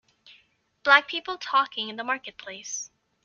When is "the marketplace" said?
1.95-2.89